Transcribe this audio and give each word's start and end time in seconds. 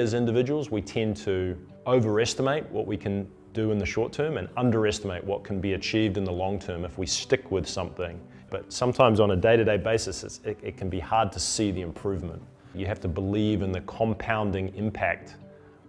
As 0.00 0.14
individuals, 0.14 0.70
we 0.70 0.80
tend 0.80 1.14
to 1.18 1.58
overestimate 1.86 2.66
what 2.70 2.86
we 2.86 2.96
can 2.96 3.28
do 3.52 3.70
in 3.70 3.76
the 3.76 3.84
short 3.84 4.14
term 4.14 4.38
and 4.38 4.48
underestimate 4.56 5.22
what 5.22 5.44
can 5.44 5.60
be 5.60 5.74
achieved 5.74 6.16
in 6.16 6.24
the 6.24 6.32
long 6.32 6.58
term 6.58 6.86
if 6.86 6.96
we 6.96 7.04
stick 7.04 7.50
with 7.50 7.68
something. 7.68 8.18
But 8.48 8.72
sometimes 8.72 9.20
on 9.20 9.32
a 9.32 9.36
day-to-day 9.36 9.76
basis, 9.76 10.40
it, 10.42 10.58
it 10.62 10.78
can 10.78 10.88
be 10.88 11.00
hard 11.00 11.30
to 11.32 11.38
see 11.38 11.70
the 11.70 11.82
improvement. 11.82 12.40
You 12.74 12.86
have 12.86 12.98
to 13.00 13.08
believe 13.08 13.60
in 13.60 13.72
the 13.72 13.82
compounding 13.82 14.74
impact 14.74 15.36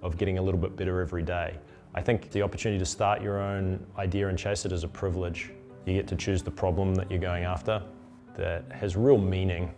of 0.01 0.17
getting 0.17 0.37
a 0.39 0.41
little 0.41 0.59
bit 0.59 0.75
better 0.75 0.99
every 0.99 1.23
day. 1.23 1.57
I 1.95 2.01
think 2.01 2.31
the 2.31 2.41
opportunity 2.41 2.79
to 2.79 2.85
start 2.85 3.21
your 3.21 3.39
own 3.39 3.79
idea 3.97 4.27
and 4.27 4.37
chase 4.37 4.65
it 4.65 4.73
is 4.73 4.83
a 4.83 4.89
privilege. 4.89 5.51
You 5.85 5.93
get 5.93 6.07
to 6.09 6.17
choose 6.17 6.43
the 6.43 6.51
problem 6.51 6.95
that 6.95 7.09
you're 7.09 7.21
going 7.21 7.45
after 7.45 7.81
that 8.35 8.65
has 8.73 8.97
real 8.97 9.17
meaning 9.17 9.73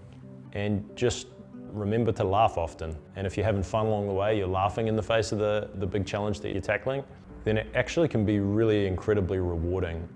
and 0.54 0.84
just 0.96 1.28
remember 1.74 2.12
to 2.14 2.24
laugh 2.24 2.58
often. 2.58 2.96
And 3.16 3.28
if 3.28 3.36
you're 3.36 3.46
having 3.46 3.64
fun 3.64 3.88
along 3.88 4.08
the 4.08 4.14
way, 4.14 4.38
you're 4.38 4.48
laughing 4.48 4.88
in 4.88 4.96
the 4.96 5.04
face 5.04 5.32
of 5.32 5.40
the, 5.40 5.70
the 5.76 5.88
big 5.88 6.06
challenge 6.06 6.40
that 6.42 6.52
you're 6.52 6.62
tackling, 6.62 7.04
then 7.44 7.58
it 7.58 7.68
actually 7.76 8.08
can 8.08 8.26
be 8.26 8.40
really 8.40 8.88
incredibly 8.88 9.40
rewarding. 9.40 10.08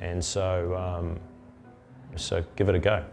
And 0.00 0.24
so, 0.24 0.76
um, 0.76 1.18
so 2.16 2.44
give 2.54 2.68
it 2.68 2.74
a 2.74 2.78
go. 2.78 3.04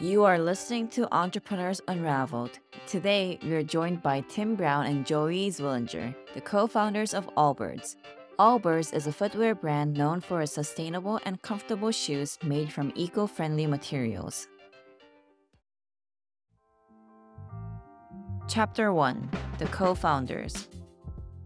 You 0.00 0.22
are 0.22 0.38
listening 0.38 0.86
to 0.90 1.12
Entrepreneurs 1.12 1.80
Unraveled. 1.88 2.60
Today, 2.86 3.36
we 3.42 3.52
are 3.54 3.64
joined 3.64 4.00
by 4.00 4.20
Tim 4.28 4.54
Brown 4.54 4.86
and 4.86 5.04
Joey 5.04 5.50
Zwillinger, 5.50 6.14
the 6.34 6.40
co 6.40 6.68
founders 6.68 7.14
of 7.14 7.28
Allbirds, 7.34 7.96
Allbirds 8.38 8.94
is 8.94 9.08
a 9.08 9.12
footwear 9.12 9.52
brand 9.52 9.94
known 9.94 10.20
for 10.20 10.40
its 10.42 10.52
sustainable 10.52 11.18
and 11.24 11.42
comfortable 11.42 11.90
shoes 11.90 12.38
made 12.44 12.72
from 12.72 12.92
eco-friendly 12.94 13.66
materials. 13.66 14.46
Chapter 18.46 18.92
1 18.92 19.28
The 19.58 19.66
Co-Founders 19.66 20.68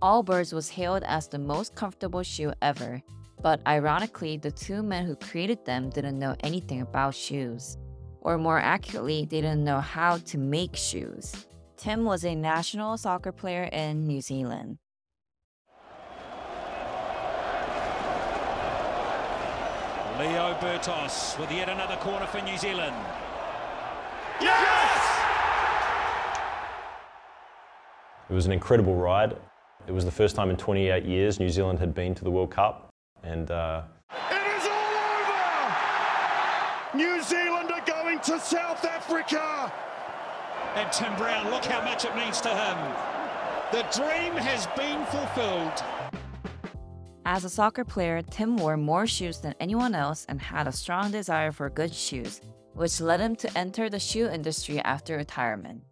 Allbirds 0.03 0.53
was 0.53 0.69
hailed 0.69 1.03
as 1.05 1.29
the 1.29 1.39
most 1.39 1.75
comfortable 1.75 2.23
shoe 2.23 2.53
ever, 2.61 3.01
but 3.41 3.67
ironically, 3.67 4.37
the 4.37 4.51
two 4.51 4.83
men 4.83 5.07
who 5.07 5.17
created 5.17 5.65
them 5.65 5.89
didn't 5.89 6.19
know 6.19 6.37
anything 6.41 6.83
about 6.83 7.15
shoes. 7.15 7.79
Or 8.21 8.37
more 8.37 8.59
accurately, 8.59 9.25
they 9.25 9.41
didn't 9.41 9.65
know 9.65 9.81
how 9.81 10.19
to 10.19 10.37
make 10.37 10.77
shoes. 10.77 11.47
Tim 11.79 12.05
was 12.05 12.27
a 12.27 12.35
national 12.35 12.99
soccer 12.99 13.33
player 13.33 13.65
in 13.73 14.07
New 14.07 14.21
Zealand. 14.21 14.77
Leo 20.19 20.55
Bertos 20.61 21.39
with 21.39 21.51
yet 21.51 21.71
another 21.71 21.97
corner 21.97 22.27
for 22.27 22.41
New 22.43 22.59
Zealand. 22.59 22.95
Yes! 24.41 25.21
It 28.29 28.35
was 28.35 28.45
an 28.45 28.53
incredible 28.53 28.95
ride. 28.95 29.37
It 29.87 29.93
was 29.93 30.05
the 30.05 30.11
first 30.11 30.37
time 30.37 30.51
in 30.51 30.57
28 30.57 31.05
years 31.05 31.41
New 31.41 31.49
Zealand 31.49 31.79
had 31.79 31.95
been 31.95 32.15
to 32.15 32.25
the 32.25 32.31
World 32.31 32.51
Cup, 32.51 32.91
and 33.23 33.51
uh, 33.51 33.83
it 34.31 34.47
is 34.57 34.67
all 34.67 34.95
over. 35.21 35.77
New 36.95 37.23
Zealand 37.23 37.73
are 37.73 37.85
going 37.87 38.21
to 38.21 38.39
South 38.39 38.85
Africa. 38.85 39.73
And 40.75 40.93
Tim 40.93 41.15
Brown, 41.17 41.51
look 41.51 41.65
how 41.65 41.83
much 41.85 42.05
it 42.05 42.15
means 42.15 42.41
to 42.43 42.49
him. 42.49 42.77
The 43.73 43.83
dream 43.91 44.35
has 44.37 44.67
been 44.77 45.05
fulfilled. 45.07 45.83
As 47.25 47.45
a 47.45 47.49
soccer 47.49 47.85
player, 47.85 48.21
Tim 48.21 48.57
wore 48.57 48.77
more 48.77 49.07
shoes 49.07 49.39
than 49.39 49.55
anyone 49.61 49.95
else 49.95 50.27
and 50.29 50.41
had 50.41 50.67
a 50.67 50.73
strong 50.73 51.13
desire 51.13 51.53
for 51.53 51.71
good 51.71 51.95
shoes, 51.95 52.41
which 52.75 53.01
led 53.01 53.21
him 53.21 53.37
to 53.37 53.59
enter 53.59 53.89
the 53.89 54.01
shoe 54.01 54.29
industry 54.29 54.81
after 54.81 55.17
retirement. 55.17 55.83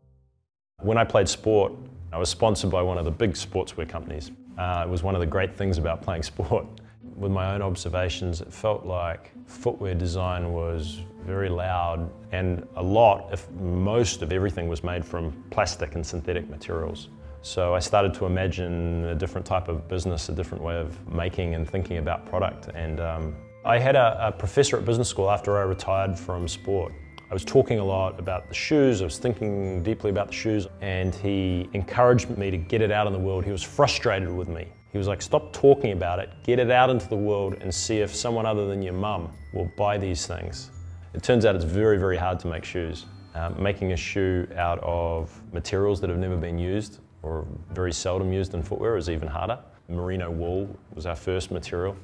When 0.80 0.98
I 0.98 1.04
played 1.04 1.28
sport, 1.28 1.72
I 2.12 2.18
was 2.18 2.28
sponsored 2.28 2.72
by 2.72 2.82
one 2.82 2.98
of 2.98 3.04
the 3.04 3.12
big 3.12 3.34
sportswear 3.34 3.88
companies. 3.88 4.32
Uh, 4.58 4.82
it 4.84 4.90
was 4.90 5.04
one 5.04 5.14
of 5.14 5.20
the 5.20 5.26
great 5.26 5.56
things 5.56 5.78
about 5.78 6.02
playing 6.06 6.24
sport. 6.24 6.66
With 7.14 7.30
my 7.30 7.54
own 7.54 7.62
observations, 7.62 8.40
it 8.40 8.52
felt 8.52 8.84
like 8.84 9.30
footwear 9.46 9.94
design 9.94 10.52
was 10.52 11.00
very 11.24 11.48
loud 11.48 12.10
and 12.32 12.66
a 12.74 12.82
lot, 12.82 13.32
if 13.32 13.48
most 13.52 14.22
of 14.22 14.32
everything 14.32 14.66
was 14.66 14.82
made 14.82 15.04
from 15.04 15.44
plastic 15.50 15.94
and 15.94 16.04
synthetic 16.04 16.48
materials. 16.50 17.08
So 17.42 17.74
I 17.74 17.78
started 17.78 18.12
to 18.14 18.26
imagine 18.26 19.06
a 19.06 19.14
different 19.14 19.46
type 19.46 19.68
of 19.68 19.88
business, 19.88 20.28
a 20.28 20.32
different 20.32 20.62
way 20.62 20.76
of 20.76 21.10
making 21.10 21.54
and 21.54 21.68
thinking 21.68 21.96
about 21.96 22.26
product. 22.26 22.68
And 22.74 23.00
um, 23.00 23.34
I 23.64 23.78
had 23.78 23.96
a, 23.96 24.28
a, 24.28 24.32
professor 24.32 24.76
at 24.76 24.84
business 24.84 25.08
school 25.08 25.30
after 25.30 25.56
I 25.56 25.62
retired 25.62 26.18
from 26.18 26.46
sport. 26.46 26.92
I 27.30 27.32
was 27.32 27.44
talking 27.44 27.78
a 27.78 27.84
lot 27.84 28.18
about 28.18 28.48
the 28.48 28.54
shoes, 28.54 29.00
I 29.00 29.04
was 29.04 29.16
thinking 29.16 29.82
deeply 29.82 30.10
about 30.10 30.26
the 30.26 30.34
shoes, 30.34 30.66
and 30.82 31.14
he 31.14 31.70
encouraged 31.72 32.28
me 32.36 32.50
to 32.50 32.58
get 32.58 32.82
it 32.82 32.90
out 32.90 33.06
in 33.06 33.12
the 33.12 33.18
world. 33.18 33.44
He 33.44 33.52
was 33.52 33.62
frustrated 33.62 34.30
with 34.30 34.48
me. 34.48 34.68
He 34.92 34.98
was 34.98 35.06
like, 35.06 35.22
stop 35.22 35.52
talking 35.52 35.92
about 35.92 36.18
it, 36.18 36.30
get 36.42 36.58
it 36.58 36.70
out 36.70 36.90
into 36.90 37.08
the 37.08 37.16
world 37.16 37.54
and 37.60 37.74
see 37.74 37.98
if 37.98 38.14
someone 38.14 38.44
other 38.44 38.66
than 38.66 38.82
your 38.82 38.92
mum 38.92 39.32
will 39.54 39.70
buy 39.78 39.96
these 39.96 40.26
things. 40.26 40.70
It 41.14 41.22
turns 41.22 41.46
out 41.46 41.54
it's 41.54 41.64
very, 41.64 41.96
very 41.96 42.18
hard 42.18 42.38
to 42.40 42.48
make 42.48 42.64
shoes. 42.64 43.06
Um, 43.34 43.62
making 43.62 43.92
a 43.92 43.96
shoe 43.96 44.48
out 44.56 44.80
of 44.80 45.30
materials 45.52 46.00
that 46.00 46.10
have 46.10 46.18
never 46.18 46.36
been 46.36 46.58
used 46.58 46.98
or 47.22 47.46
very 47.70 47.92
seldom 47.92 48.32
used 48.32 48.54
in 48.54 48.62
footwear 48.62 48.96
is 48.96 49.08
even 49.10 49.28
harder. 49.28 49.58
Merino 49.88 50.30
wool 50.30 50.68
was 50.94 51.06
our 51.06 51.16
first 51.16 51.50
material. 51.50 51.96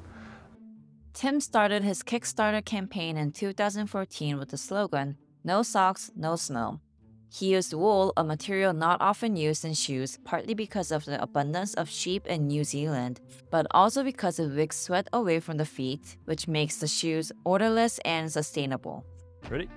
Tim 1.13 1.39
started 1.39 1.83
his 1.83 2.03
Kickstarter 2.03 2.63
campaign 2.63 3.17
in 3.17 3.31
2014 3.31 4.37
with 4.37 4.49
the 4.49 4.57
slogan, 4.57 5.17
No 5.43 5.63
Socks, 5.63 6.11
No 6.15 6.35
Smell. 6.35 6.81
He 7.29 7.53
used 7.53 7.73
wool, 7.73 8.13
a 8.15 8.23
material 8.23 8.71
not 8.71 9.01
often 9.01 9.35
used 9.35 9.65
in 9.65 9.73
shoes, 9.73 10.17
partly 10.23 10.53
because 10.53 10.91
of 10.91 11.05
the 11.05 11.21
abundance 11.21 11.73
of 11.73 11.89
sheep 11.89 12.25
in 12.27 12.47
New 12.47 12.63
Zealand, 12.63 13.19
but 13.51 13.67
also 13.71 14.03
because 14.03 14.39
it 14.39 14.49
wicks 14.55 14.79
sweat 14.79 15.07
away 15.11 15.39
from 15.39 15.57
the 15.57 15.65
feet, 15.65 16.17
which 16.25 16.47
makes 16.47 16.77
the 16.77 16.87
shoes 16.87 17.31
odorless 17.45 17.99
and 18.05 18.31
sustainable. 18.31 19.03
Ready? 19.49 19.67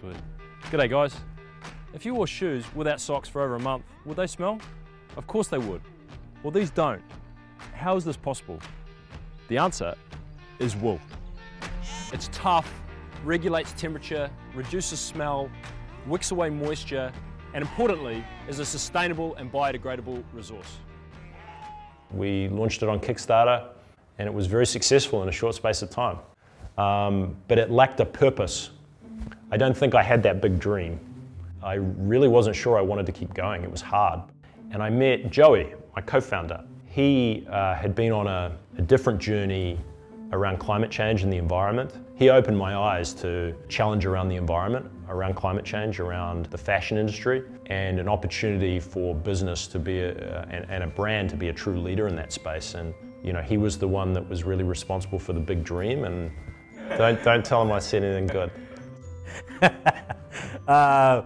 Sweet. 0.00 0.16
G'day 0.70 0.88
guys. 0.88 1.14
If 1.96 2.04
you 2.04 2.14
wore 2.14 2.26
shoes 2.26 2.62
without 2.74 3.00
socks 3.00 3.26
for 3.26 3.40
over 3.40 3.54
a 3.54 3.58
month, 3.58 3.82
would 4.04 4.18
they 4.18 4.26
smell? 4.26 4.60
Of 5.16 5.26
course 5.26 5.48
they 5.48 5.56
would. 5.56 5.80
Well, 6.42 6.50
these 6.50 6.68
don't. 6.68 7.00
How 7.72 7.96
is 7.96 8.04
this 8.04 8.18
possible? 8.18 8.60
The 9.48 9.56
answer 9.56 9.94
is 10.58 10.76
wool. 10.76 11.00
It's 12.12 12.28
tough, 12.34 12.70
regulates 13.24 13.72
temperature, 13.72 14.28
reduces 14.54 15.00
smell, 15.00 15.48
wicks 16.06 16.32
away 16.32 16.50
moisture, 16.50 17.10
and 17.54 17.62
importantly, 17.62 18.22
is 18.46 18.58
a 18.58 18.66
sustainable 18.66 19.34
and 19.36 19.50
biodegradable 19.50 20.22
resource. 20.34 20.76
We 22.10 22.48
launched 22.48 22.82
it 22.82 22.90
on 22.90 23.00
Kickstarter 23.00 23.68
and 24.18 24.28
it 24.28 24.34
was 24.34 24.46
very 24.46 24.66
successful 24.66 25.22
in 25.22 25.30
a 25.30 25.32
short 25.32 25.54
space 25.54 25.80
of 25.80 25.88
time. 25.88 26.18
Um, 26.76 27.36
but 27.48 27.58
it 27.58 27.70
lacked 27.70 28.00
a 28.00 28.04
purpose. 28.04 28.68
I 29.50 29.56
don't 29.56 29.74
think 29.74 29.94
I 29.94 30.02
had 30.02 30.22
that 30.24 30.42
big 30.42 30.58
dream. 30.58 31.00
I 31.66 31.74
really 31.74 32.28
wasn't 32.28 32.54
sure 32.54 32.78
I 32.78 32.80
wanted 32.80 33.06
to 33.06 33.12
keep 33.12 33.34
going. 33.34 33.64
It 33.64 33.70
was 33.70 33.80
hard. 33.80 34.20
And 34.70 34.80
I 34.80 34.88
met 34.88 35.30
Joey, 35.32 35.74
my 35.96 36.00
co-founder. 36.00 36.62
He 36.86 37.44
uh, 37.50 37.74
had 37.74 37.92
been 37.92 38.12
on 38.12 38.28
a, 38.28 38.56
a 38.78 38.82
different 38.82 39.18
journey 39.18 39.76
around 40.30 40.58
climate 40.58 40.92
change 40.92 41.24
and 41.24 41.32
the 41.32 41.38
environment. 41.38 41.92
He 42.14 42.30
opened 42.30 42.56
my 42.56 42.76
eyes 42.76 43.12
to 43.14 43.52
challenge 43.68 44.06
around 44.06 44.28
the 44.28 44.36
environment, 44.36 44.86
around 45.08 45.34
climate 45.34 45.64
change, 45.64 45.98
around 45.98 46.46
the 46.46 46.58
fashion 46.58 46.98
industry, 46.98 47.42
and 47.66 47.98
an 47.98 48.08
opportunity 48.08 48.78
for 48.78 49.12
business 49.12 49.66
to 49.66 49.80
be 49.80 49.98
a, 49.98 50.46
and, 50.48 50.66
and, 50.68 50.84
a 50.84 50.86
brand 50.86 51.30
to 51.30 51.36
be 51.36 51.48
a 51.48 51.52
true 51.52 51.80
leader 51.80 52.06
in 52.06 52.14
that 52.14 52.32
space. 52.32 52.74
And 52.74 52.94
you 53.24 53.32
know, 53.32 53.42
he 53.42 53.56
was 53.56 53.76
the 53.76 53.88
one 53.88 54.12
that 54.12 54.28
was 54.28 54.44
really 54.44 54.64
responsible 54.64 55.18
for 55.18 55.32
the 55.32 55.40
big 55.40 55.64
dream. 55.64 56.04
And 56.04 56.30
don't 56.96 57.22
don't 57.24 57.44
tell 57.44 57.60
him 57.60 57.72
I 57.72 57.80
said 57.80 58.04
anything 58.04 58.28
good. 58.28 58.50
uh, 60.68 61.22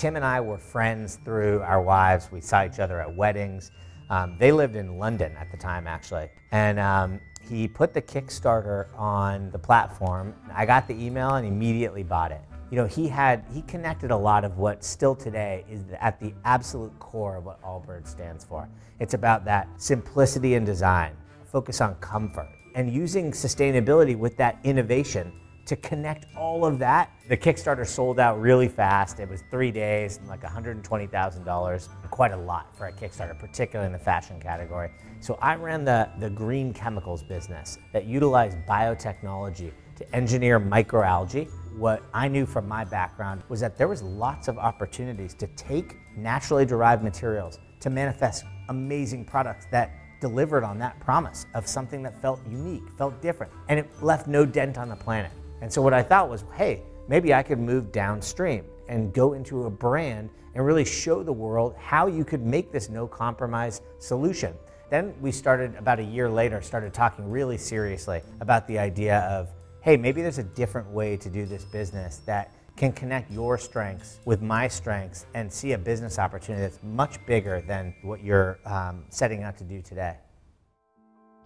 Tim 0.00 0.16
and 0.16 0.24
I 0.24 0.40
were 0.40 0.56
friends 0.56 1.18
through 1.26 1.60
our 1.60 1.82
wives. 1.82 2.32
We 2.32 2.40
saw 2.40 2.64
each 2.64 2.78
other 2.78 3.02
at 3.02 3.14
weddings. 3.14 3.70
Um, 4.08 4.34
they 4.38 4.50
lived 4.50 4.74
in 4.74 4.96
London 4.96 5.36
at 5.36 5.50
the 5.50 5.58
time, 5.58 5.86
actually. 5.86 6.30
And 6.52 6.80
um, 6.80 7.20
he 7.42 7.68
put 7.68 7.92
the 7.92 8.00
Kickstarter 8.00 8.86
on 8.98 9.50
the 9.50 9.58
platform. 9.58 10.34
I 10.54 10.64
got 10.64 10.88
the 10.88 10.94
email 10.94 11.34
and 11.34 11.46
immediately 11.46 12.02
bought 12.02 12.32
it. 12.32 12.40
You 12.70 12.78
know, 12.78 12.86
he 12.86 13.08
had, 13.08 13.44
he 13.52 13.60
connected 13.60 14.10
a 14.10 14.16
lot 14.16 14.42
of 14.42 14.56
what 14.56 14.82
still 14.82 15.14
today 15.14 15.66
is 15.68 15.84
at 16.00 16.18
the 16.18 16.32
absolute 16.46 16.98
core 16.98 17.36
of 17.36 17.44
what 17.44 17.60
Allbirds 17.62 18.08
stands 18.08 18.42
for. 18.42 18.70
It's 19.00 19.12
about 19.12 19.44
that 19.44 19.68
simplicity 19.76 20.54
in 20.54 20.64
design, 20.64 21.14
focus 21.44 21.82
on 21.82 21.94
comfort, 21.96 22.48
and 22.74 22.90
using 22.90 23.32
sustainability 23.32 24.16
with 24.16 24.38
that 24.38 24.60
innovation 24.64 25.30
to 25.70 25.76
connect 25.76 26.26
all 26.36 26.66
of 26.66 26.80
that. 26.80 27.12
The 27.28 27.36
Kickstarter 27.36 27.86
sold 27.86 28.18
out 28.18 28.40
really 28.40 28.66
fast. 28.66 29.20
It 29.20 29.28
was 29.28 29.44
three 29.52 29.70
days 29.70 30.16
and 30.16 30.26
like 30.26 30.42
$120,000, 30.42 31.88
quite 32.10 32.32
a 32.32 32.36
lot 32.36 32.76
for 32.76 32.88
a 32.88 32.92
Kickstarter, 32.92 33.38
particularly 33.38 33.86
in 33.86 33.92
the 33.92 34.04
fashion 34.04 34.40
category. 34.40 34.90
So 35.20 35.38
I 35.40 35.54
ran 35.54 35.84
the, 35.84 36.10
the 36.18 36.28
green 36.28 36.72
chemicals 36.74 37.22
business 37.22 37.78
that 37.92 38.04
utilized 38.04 38.58
biotechnology 38.68 39.70
to 39.94 40.14
engineer 40.16 40.58
microalgae 40.58 41.48
what 41.76 42.02
I 42.12 42.26
knew 42.26 42.46
from 42.46 42.66
my 42.66 42.84
background 42.84 43.44
was 43.48 43.60
that 43.60 43.78
there 43.78 43.86
was 43.86 44.02
lots 44.02 44.48
of 44.48 44.58
opportunities 44.58 45.34
to 45.34 45.46
take 45.48 45.98
naturally 46.16 46.66
derived 46.66 47.04
materials 47.04 47.60
to 47.78 47.90
manifest 47.90 48.44
amazing 48.70 49.24
products 49.24 49.66
that 49.70 49.92
delivered 50.20 50.64
on 50.64 50.78
that 50.80 50.98
promise 50.98 51.46
of 51.54 51.68
something 51.68 52.02
that 52.02 52.20
felt 52.20 52.40
unique, 52.50 52.82
felt 52.98 53.22
different, 53.22 53.52
and 53.68 53.78
it 53.78 53.88
left 54.02 54.26
no 54.26 54.44
dent 54.44 54.76
on 54.76 54.88
the 54.88 54.96
planet. 54.96 55.30
And 55.60 55.72
so 55.72 55.82
what 55.82 55.94
I 55.94 56.02
thought 56.02 56.28
was, 56.28 56.44
hey, 56.54 56.82
maybe 57.08 57.34
I 57.34 57.42
could 57.42 57.58
move 57.58 57.92
downstream 57.92 58.64
and 58.88 59.12
go 59.12 59.34
into 59.34 59.64
a 59.64 59.70
brand 59.70 60.30
and 60.54 60.64
really 60.64 60.84
show 60.84 61.22
the 61.22 61.32
world 61.32 61.74
how 61.78 62.06
you 62.06 62.24
could 62.24 62.44
make 62.44 62.72
this 62.72 62.88
no 62.88 63.06
compromise 63.06 63.82
solution. 63.98 64.54
Then 64.90 65.14
we 65.20 65.30
started 65.30 65.76
about 65.76 66.00
a 66.00 66.04
year 66.04 66.28
later, 66.28 66.60
started 66.60 66.92
talking 66.92 67.30
really 67.30 67.56
seriously 67.56 68.22
about 68.40 68.66
the 68.66 68.78
idea 68.78 69.20
of, 69.20 69.48
hey, 69.82 69.96
maybe 69.96 70.20
there's 70.20 70.38
a 70.38 70.44
different 70.44 70.88
way 70.90 71.16
to 71.18 71.30
do 71.30 71.46
this 71.46 71.64
business 71.64 72.18
that 72.26 72.52
can 72.76 72.92
connect 72.92 73.30
your 73.30 73.58
strengths 73.58 74.18
with 74.24 74.42
my 74.42 74.66
strengths 74.66 75.26
and 75.34 75.52
see 75.52 75.72
a 75.72 75.78
business 75.78 76.18
opportunity 76.18 76.62
that's 76.62 76.82
much 76.82 77.24
bigger 77.26 77.60
than 77.60 77.94
what 78.02 78.24
you're 78.24 78.58
um, 78.64 79.04
setting 79.10 79.42
out 79.42 79.56
to 79.58 79.64
do 79.64 79.80
today. 79.82 80.16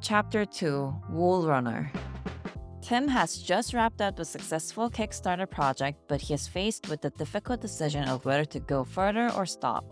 Chapter 0.00 0.44
2 0.44 0.94
Wool 1.10 1.46
Runner 1.46 1.90
Tim 2.84 3.08
has 3.08 3.38
just 3.38 3.72
wrapped 3.72 4.02
up 4.02 4.18
a 4.18 4.26
successful 4.26 4.90
Kickstarter 4.90 5.50
project, 5.50 5.98
but 6.06 6.20
he 6.20 6.34
is 6.34 6.46
faced 6.46 6.90
with 6.90 7.00
the 7.00 7.08
difficult 7.08 7.62
decision 7.62 8.06
of 8.10 8.26
whether 8.26 8.44
to 8.44 8.60
go 8.60 8.84
further 8.84 9.32
or 9.32 9.46
stop. 9.46 9.86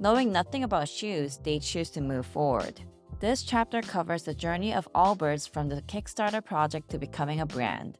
Knowing 0.00 0.32
nothing 0.32 0.64
about 0.64 0.88
shoes, 0.88 1.38
they 1.44 1.58
choose 1.58 1.90
to 1.90 2.00
move 2.00 2.24
forward. 2.24 2.80
This 3.20 3.42
chapter 3.42 3.82
covers 3.82 4.22
the 4.22 4.32
journey 4.32 4.72
of 4.72 4.88
Allbirds 4.94 5.46
from 5.46 5.68
the 5.68 5.82
Kickstarter 5.82 6.42
project 6.42 6.88
to 6.88 6.98
becoming 6.98 7.40
a 7.40 7.44
brand. 7.44 7.98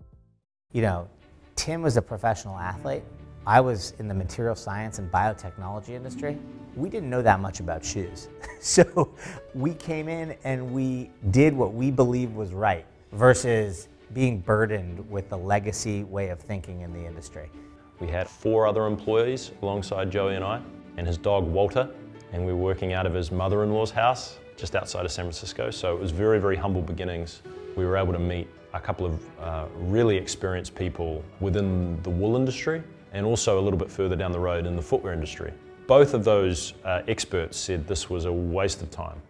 You 0.73 0.81
know, 0.81 1.11
Tim 1.55 1.83
was 1.83 1.99
a 1.99 2.03
professional 2.03 2.57
athlete. 2.57 3.03
I 3.47 3.61
was 3.61 3.93
in 3.99 4.09
the 4.09 4.15
material 4.15 4.55
science 4.55 4.99
and 4.99 5.13
biotechnology 5.13 5.91
industry. 5.91 6.39
We 6.75 6.89
didn't 6.89 7.11
know 7.11 7.21
that 7.21 7.41
much 7.41 7.61
about 7.61 7.85
shoes. 7.85 8.29
so 8.61 9.15
we 9.55 9.75
came 9.75 10.09
in 10.09 10.39
and 10.43 10.73
we 10.73 11.11
did 11.33 11.53
what 11.53 11.75
we 11.75 11.91
believed 11.91 12.35
was 12.35 12.55
right 12.55 12.87
versus 13.13 13.89
being 14.13 14.41
burdened 14.41 15.09
with 15.11 15.29
the 15.29 15.37
legacy 15.37 16.05
way 16.05 16.29
of 16.29 16.41
thinking 16.41 16.81
in 16.81 16.93
the 16.93 17.05
industry. 17.05 17.51
We 18.01 18.09
had 18.09 18.29
four 18.29 18.67
other 18.67 18.87
employees 18.87 19.51
alongside 19.63 20.11
Joey 20.11 20.37
and 20.37 20.45
I, 20.45 20.61
and 20.97 21.07
his 21.07 21.19
dog 21.19 21.45
Walter, 21.45 21.89
and 22.33 22.45
we 22.45 22.53
were 22.53 22.59
working 22.59 22.93
out 22.93 23.07
of 23.07 23.15
his 23.15 23.31
mother-in-law's 23.31 23.91
house 23.91 24.39
just 24.57 24.75
outside 24.75 25.05
of 25.05 25.13
San 25.13 25.25
Francisco. 25.25 25.71
So 25.71 25.95
it 25.95 26.01
was 26.01 26.11
very, 26.11 26.41
very 26.41 26.57
humble 26.57 26.83
beginnings. 26.83 27.43
We 27.77 27.85
were 27.87 27.97
able 27.97 28.13
to 28.13 28.19
meet 28.19 28.49
a 28.75 28.81
couple 28.81 29.07
of 29.07 29.41
uh, 29.41 29.67
really 29.77 30.17
experienced 30.17 30.75
people 30.75 31.25
within 31.41 32.01
the 32.03 32.11
wool 32.11 32.37
industry 32.37 32.83
and 33.13 33.25
also 33.25 33.59
a 33.59 33.63
little 33.63 33.79
bit 33.79 33.91
further 33.91 34.17
down 34.17 34.33
the 34.33 34.41
road 34.41 34.67
in 34.67 34.77
the 34.77 34.83
footwear 34.83 35.13
industry. 35.13 35.53
Both 35.87 36.13
of 36.13 36.25
those 36.25 36.75
uh, 36.85 37.03
experts 37.09 37.57
said 37.57 37.87
this 37.87 38.11
was 38.11 38.27
a 38.27 38.33
waste 38.33 38.83
of 38.83 38.91
time, 38.91 39.21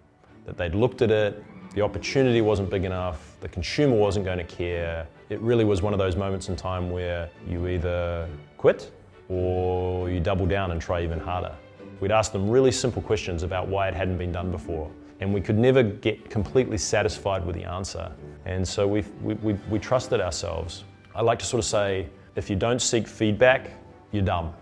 that 0.44 0.56
they'd 0.56 0.74
looked 0.74 1.02
at 1.02 1.10
it, 1.10 1.44
the 1.78 1.84
opportunity 1.84 2.40
wasn't 2.40 2.68
big 2.68 2.84
enough, 2.84 3.36
the 3.40 3.46
consumer 3.46 3.94
wasn't 3.94 4.24
going 4.24 4.38
to 4.38 4.42
care. 4.42 5.06
It 5.28 5.38
really 5.40 5.64
was 5.64 5.80
one 5.80 5.92
of 5.92 5.98
those 6.00 6.16
moments 6.16 6.48
in 6.48 6.56
time 6.56 6.90
where 6.90 7.30
you 7.46 7.68
either 7.68 8.28
quit 8.56 8.90
or 9.28 10.10
you 10.10 10.18
double 10.18 10.44
down 10.44 10.72
and 10.72 10.80
try 10.82 11.04
even 11.04 11.20
harder. 11.20 11.54
We'd 12.00 12.10
ask 12.10 12.32
them 12.32 12.50
really 12.50 12.72
simple 12.72 13.00
questions 13.00 13.44
about 13.44 13.68
why 13.68 13.86
it 13.86 13.94
hadn't 13.94 14.18
been 14.18 14.32
done 14.32 14.50
before, 14.50 14.90
and 15.20 15.32
we 15.32 15.40
could 15.40 15.56
never 15.56 15.84
get 15.84 16.28
completely 16.28 16.78
satisfied 16.78 17.46
with 17.46 17.54
the 17.54 17.62
answer. 17.62 18.10
And 18.44 18.66
so 18.66 18.88
we, 18.88 19.04
we, 19.22 19.52
we, 19.70 19.78
trusted 19.78 20.20
ourselves. 20.20 20.82
I 21.14 21.22
like 21.22 21.38
to 21.38 21.46
sort 21.46 21.60
of 21.60 21.64
say, 21.64 22.08
if 22.34 22.50
you 22.50 22.56
don't 22.56 22.82
seek 22.82 23.06
feedback, 23.06 23.70
you're 24.10 24.24
dumb. 24.24 24.52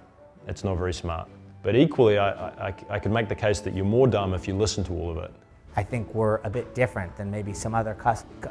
It's 0.48 0.64
not 0.64 0.76
very 0.76 0.92
smart. 0.92 1.30
But 1.62 1.76
equally, 1.76 2.18
I, 2.18 2.68
I, 2.68 2.74
I 2.90 2.98
could 2.98 3.12
make 3.12 3.30
the 3.30 3.34
case 3.34 3.60
that 3.60 3.74
you're 3.74 3.86
more 3.86 4.06
dumb 4.06 4.34
if 4.34 4.46
you 4.46 4.54
listen 4.54 4.84
to 4.84 4.92
all 4.92 5.10
of 5.10 5.16
it. 5.16 5.32
I 5.76 5.82
think 5.82 6.12
we're 6.14 6.36
a 6.36 6.48
bit 6.48 6.74
different 6.74 7.14
than 7.16 7.30
maybe 7.30 7.52
some 7.52 7.74
other 7.74 7.96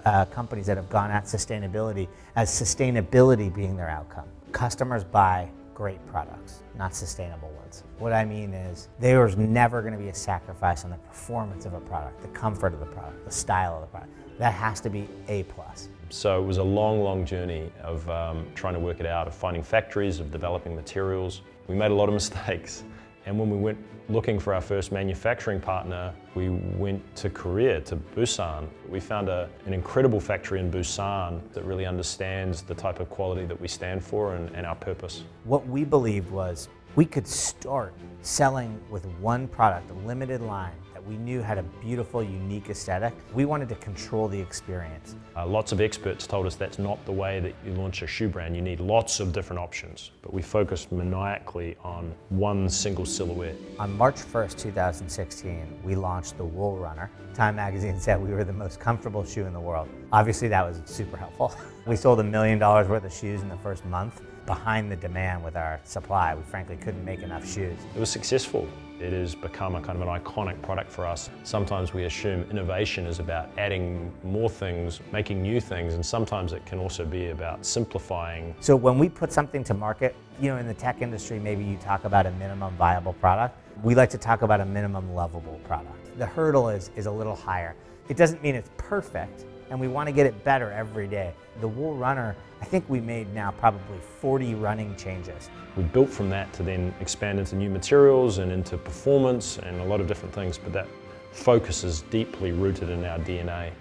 uh, 0.05 0.25
companies 0.25 0.67
that 0.67 0.77
have 0.77 0.89
gone 0.89 1.09
at 1.09 1.23
sustainability 1.25 2.07
as 2.35 2.49
sustainability 2.49 3.53
being 3.53 3.75
their 3.75 3.89
outcome. 3.89 4.25
Customers 4.51 5.03
buy 5.03 5.49
great 5.73 6.05
products, 6.05 6.61
not 6.77 6.93
sustainable 6.93 7.49
ones. 7.49 7.83
What 7.97 8.13
I 8.13 8.25
mean 8.25 8.53
is 8.53 8.89
there's 8.99 9.37
never 9.37 9.81
going 9.81 9.93
to 9.93 9.99
be 9.99 10.09
a 10.09 10.15
sacrifice 10.15 10.85
on 10.85 10.91
the 10.91 10.97
performance 10.97 11.65
of 11.65 11.73
a 11.73 11.79
product, 11.81 12.21
the 12.21 12.27
comfort 12.29 12.73
of 12.73 12.79
the 12.79 12.85
product, 12.85 13.25
the 13.25 13.31
style 13.31 13.75
of 13.75 13.81
the 13.81 13.87
product. 13.87 14.13
That 14.37 14.53
has 14.53 14.79
to 14.81 14.89
be 14.89 15.09
A+. 15.27 15.43
plus. 15.43 15.89
So 16.09 16.41
it 16.41 16.45
was 16.45 16.57
a 16.57 16.63
long, 16.63 17.01
long 17.01 17.25
journey 17.25 17.71
of 17.81 18.07
um, 18.09 18.45
trying 18.53 18.75
to 18.75 18.79
work 18.79 18.99
it 18.99 19.07
out, 19.07 19.27
of 19.27 19.33
finding 19.33 19.63
factories, 19.63 20.19
of 20.19 20.31
developing 20.31 20.75
materials. 20.75 21.41
We 21.67 21.75
made 21.75 21.89
a 21.89 21.95
lot 21.95 22.07
of 22.07 22.13
mistakes. 22.21 22.83
And 23.25 23.39
when 23.39 23.49
we 23.49 23.57
went 23.57 23.79
looking 24.09 24.39
for 24.39 24.53
our 24.53 24.61
first 24.61 24.91
manufacturing 24.91 25.59
partner, 25.59 26.13
we 26.35 26.49
went 26.49 27.15
to 27.15 27.29
Korea, 27.29 27.81
to 27.81 27.95
Busan. 27.95 28.67
We 28.87 28.99
found 28.99 29.29
a, 29.29 29.49
an 29.65 29.73
incredible 29.73 30.19
factory 30.19 30.59
in 30.59 30.71
Busan 30.71 31.41
that 31.53 31.63
really 31.63 31.85
understands 31.85 32.61
the 32.61 32.75
type 32.75 32.99
of 32.99 33.09
quality 33.09 33.45
that 33.45 33.59
we 33.59 33.67
stand 33.67 34.03
for 34.03 34.35
and, 34.35 34.49
and 34.55 34.65
our 34.65 34.75
purpose. 34.75 35.23
What 35.43 35.67
we 35.67 35.83
believed 35.83 36.29
was 36.31 36.69
we 36.95 37.05
could 37.05 37.27
start 37.27 37.93
selling 38.21 38.79
with 38.89 39.05
one 39.19 39.47
product, 39.47 39.89
a 39.89 39.93
limited 40.05 40.41
line, 40.41 40.75
we 41.07 41.17
knew 41.17 41.41
had 41.41 41.57
a 41.57 41.63
beautiful, 41.63 42.23
unique 42.23 42.69
aesthetic. 42.69 43.13
We 43.33 43.45
wanted 43.45 43.69
to 43.69 43.75
control 43.75 44.27
the 44.27 44.39
experience. 44.39 45.15
Uh, 45.35 45.45
lots 45.45 45.71
of 45.71 45.79
experts 45.79 46.25
told 46.25 46.45
us 46.45 46.55
that's 46.55 46.79
not 46.79 47.03
the 47.05 47.11
way 47.11 47.39
that 47.39 47.53
you 47.65 47.73
launch 47.73 48.01
a 48.01 48.07
shoe 48.07 48.27
brand. 48.27 48.55
You 48.55 48.61
need 48.61 48.79
lots 48.79 49.19
of 49.19 49.31
different 49.31 49.59
options, 49.59 50.11
but 50.21 50.33
we 50.33 50.41
focused 50.41 50.91
maniacally 50.91 51.77
on 51.83 52.13
one 52.29 52.69
single 52.69 53.05
silhouette. 53.05 53.55
On 53.79 53.95
March 53.95 54.15
1st, 54.15 54.57
2016, 54.57 55.79
we 55.83 55.95
launched 55.95 56.37
the 56.37 56.45
Wool 56.45 56.77
Runner. 56.77 57.11
Time 57.33 57.55
magazine 57.55 57.99
said 57.99 58.21
we 58.21 58.31
were 58.31 58.43
the 58.43 58.53
most 58.53 58.79
comfortable 58.79 59.23
shoe 59.23 59.45
in 59.45 59.53
the 59.53 59.59
world. 59.59 59.87
Obviously, 60.11 60.47
that 60.47 60.65
was 60.65 60.81
super 60.85 61.17
helpful. 61.17 61.53
We 61.85 61.95
sold 61.95 62.19
a 62.19 62.23
million 62.23 62.57
dollars 62.57 62.87
worth 62.87 63.05
of 63.05 63.13
shoes 63.13 63.43
in 63.43 63.47
the 63.47 63.57
first 63.57 63.85
month 63.85 64.23
behind 64.45 64.91
the 64.91 64.95
demand 64.95 65.43
with 65.43 65.55
our 65.55 65.79
supply. 65.83 66.35
We 66.35 66.43
frankly 66.43 66.77
couldn't 66.77 67.03
make 67.03 67.21
enough 67.21 67.47
shoes. 67.47 67.77
It 67.95 67.99
was 67.99 68.09
successful. 68.09 68.67
It 68.99 69.11
has 69.11 69.35
become 69.35 69.75
a 69.75 69.81
kind 69.81 70.01
of 70.01 70.07
an 70.07 70.19
iconic 70.21 70.61
product 70.61 70.89
for 70.89 71.05
us. 71.05 71.29
Sometimes 71.43 71.93
we 71.93 72.05
assume 72.05 72.49
innovation 72.49 73.05
is 73.05 73.19
about 73.19 73.49
adding 73.57 74.13
more 74.23 74.49
things, 74.49 75.01
making 75.11 75.41
new 75.41 75.59
things, 75.59 75.95
and 75.95 76.05
sometimes 76.05 76.53
it 76.53 76.65
can 76.65 76.79
also 76.79 77.05
be 77.05 77.29
about 77.29 77.65
simplifying. 77.65 78.55
So 78.61 78.75
when 78.75 78.97
we 78.97 79.09
put 79.09 79.33
something 79.33 79.65
to 79.65 79.73
market, 79.73 80.15
you 80.39 80.49
know, 80.49 80.57
in 80.57 80.67
the 80.67 80.73
tech 80.73 81.01
industry, 81.01 81.39
maybe 81.39 81.63
you 81.63 81.75
talk 81.77 82.05
about 82.05 82.25
a 82.25 82.31
minimum 82.31 82.73
viable 82.77 83.13
product. 83.13 83.57
We 83.83 83.95
like 83.95 84.09
to 84.11 84.17
talk 84.17 84.43
about 84.43 84.61
a 84.61 84.65
minimum 84.65 85.13
lovable 85.13 85.59
product. 85.65 86.17
The 86.17 86.25
hurdle 86.25 86.69
is, 86.69 86.91
is 86.95 87.05
a 87.05 87.11
little 87.11 87.35
higher. 87.35 87.75
It 88.07 88.15
doesn't 88.15 88.41
mean 88.41 88.55
it's 88.55 88.69
perfect, 88.77 89.45
and 89.69 89.79
we 89.79 89.87
want 89.87 90.07
to 90.07 90.13
get 90.13 90.25
it 90.25 90.43
better 90.43 90.71
every 90.71 91.07
day. 91.07 91.33
The 91.61 91.67
Wool 91.67 91.95
Runner, 91.95 92.35
I 92.61 92.65
think 92.65 92.85
we 92.89 92.99
made 92.99 93.33
now 93.33 93.51
probably 93.51 93.99
40 94.19 94.55
running 94.55 94.95
changes. 94.95 95.49
We 95.75 95.83
built 95.83 96.09
from 96.09 96.29
that 96.29 96.51
to 96.53 96.63
then 96.63 96.93
expand 96.99 97.39
into 97.39 97.55
new 97.55 97.69
materials 97.69 98.37
and 98.37 98.51
into 98.51 98.77
performance 98.77 99.57
and 99.59 99.79
a 99.81 99.85
lot 99.85 100.01
of 100.01 100.07
different 100.07 100.33
things, 100.33 100.57
but 100.57 100.73
that 100.73 100.87
focus 101.31 101.83
is 101.83 102.01
deeply 102.03 102.51
rooted 102.51 102.89
in 102.89 103.03
our 103.05 103.19
DNA. 103.19 103.71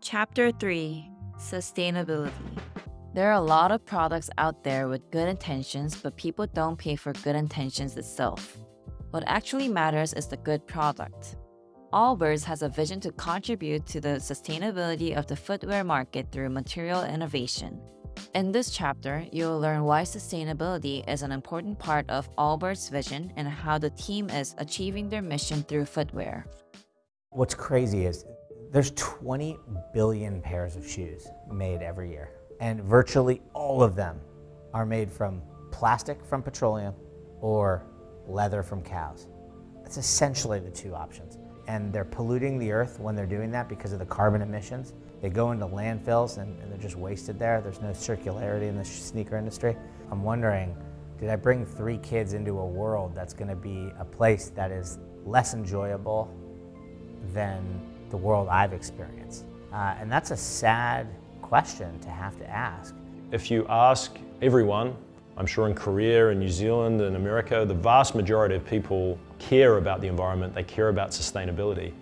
Chapter 0.00 0.50
3 0.52 1.10
Sustainability 1.38 2.32
There 3.14 3.28
are 3.28 3.34
a 3.34 3.40
lot 3.40 3.72
of 3.72 3.84
products 3.84 4.30
out 4.38 4.62
there 4.62 4.88
with 4.88 5.10
good 5.10 5.28
intentions, 5.28 5.96
but 5.96 6.16
people 6.16 6.46
don't 6.46 6.78
pay 6.78 6.96
for 6.96 7.12
good 7.12 7.34
intentions 7.34 7.96
itself. 7.96 8.58
What 9.10 9.24
actually 9.26 9.68
matters 9.68 10.12
is 10.12 10.28
the 10.28 10.36
good 10.36 10.66
product. 10.66 11.36
Allbirds 11.92 12.44
has 12.44 12.62
a 12.62 12.68
vision 12.68 13.00
to 13.00 13.10
contribute 13.10 13.84
to 13.86 14.00
the 14.00 14.20
sustainability 14.20 15.16
of 15.16 15.26
the 15.26 15.34
footwear 15.34 15.82
market 15.82 16.30
through 16.30 16.48
material 16.48 17.02
innovation. 17.02 17.80
In 18.32 18.52
this 18.52 18.70
chapter, 18.70 19.26
you'll 19.32 19.58
learn 19.58 19.82
why 19.82 20.02
sustainability 20.02 21.02
is 21.08 21.22
an 21.22 21.32
important 21.32 21.80
part 21.80 22.08
of 22.08 22.32
Allbirds' 22.36 22.90
vision 22.90 23.32
and 23.34 23.48
how 23.48 23.76
the 23.76 23.90
team 23.90 24.30
is 24.30 24.54
achieving 24.58 25.08
their 25.08 25.20
mission 25.20 25.64
through 25.64 25.84
footwear. 25.84 26.46
What's 27.30 27.54
crazy 27.54 28.06
is 28.06 28.24
there's 28.70 28.92
20 28.92 29.58
billion 29.92 30.40
pairs 30.40 30.76
of 30.76 30.88
shoes 30.88 31.26
made 31.50 31.82
every 31.82 32.10
year, 32.10 32.30
and 32.60 32.84
virtually 32.84 33.42
all 33.52 33.82
of 33.82 33.96
them 33.96 34.20
are 34.72 34.86
made 34.86 35.10
from 35.10 35.42
plastic 35.72 36.24
from 36.24 36.40
petroleum 36.40 36.94
or 37.40 37.84
leather 38.28 38.62
from 38.62 38.80
cows. 38.80 39.26
That's 39.82 39.96
essentially 39.96 40.60
the 40.60 40.70
two 40.70 40.94
options 40.94 41.29
and 41.66 41.92
they're 41.92 42.04
polluting 42.04 42.58
the 42.58 42.72
earth 42.72 42.98
when 42.98 43.14
they're 43.14 43.26
doing 43.26 43.50
that 43.52 43.68
because 43.68 43.92
of 43.92 43.98
the 43.98 44.06
carbon 44.06 44.42
emissions. 44.42 44.92
They 45.20 45.28
go 45.28 45.52
into 45.52 45.66
landfills 45.66 46.38
and, 46.38 46.58
and 46.60 46.70
they're 46.70 46.78
just 46.78 46.96
wasted 46.96 47.38
there. 47.38 47.60
There's 47.60 47.80
no 47.80 47.90
circularity 47.90 48.68
in 48.68 48.76
the 48.76 48.84
sneaker 48.84 49.36
industry. 49.36 49.76
I'm 50.10 50.22
wondering, 50.22 50.74
did 51.18 51.28
I 51.28 51.36
bring 51.36 51.66
three 51.66 51.98
kids 51.98 52.32
into 52.32 52.58
a 52.58 52.66
world 52.66 53.14
that's 53.14 53.34
going 53.34 53.48
to 53.48 53.56
be 53.56 53.92
a 53.98 54.04
place 54.04 54.50
that 54.54 54.70
is 54.70 54.98
less 55.26 55.52
enjoyable 55.52 56.34
than 57.34 57.62
the 58.08 58.16
world 58.16 58.48
I've 58.48 58.72
experienced? 58.72 59.44
Uh, 59.72 59.94
and 59.98 60.10
that's 60.10 60.30
a 60.30 60.36
sad 60.36 61.06
question 61.42 61.98
to 62.00 62.08
have 62.08 62.38
to 62.38 62.48
ask. 62.48 62.94
If 63.32 63.50
you 63.50 63.66
ask 63.68 64.18
everyone, 64.40 64.96
I'm 65.36 65.46
sure 65.46 65.68
in 65.68 65.74
Korea 65.74 66.30
and 66.30 66.40
New 66.40 66.48
Zealand 66.48 67.00
and 67.00 67.16
America, 67.16 67.64
the 67.66 67.74
vast 67.74 68.14
majority 68.14 68.56
of 68.56 68.64
people 68.64 69.18
care 69.40 69.78
about 69.78 70.00
the 70.00 70.06
environment, 70.06 70.54
they 70.54 70.62
care 70.62 70.88
about 70.88 71.10
sustainability. 71.10 71.92